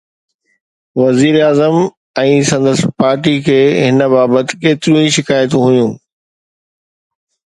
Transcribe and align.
وزيراعظم 1.01 1.75
۽ 2.21 2.31
سندس 2.51 2.79
پارٽيءَ 3.03 3.43
کي 3.49 3.59
هن 3.87 3.99
بابت 4.13 4.55
ڪيتريون 4.63 4.99
ئي 5.03 5.11
شڪايتون 5.17 5.65
هيون. 5.67 5.91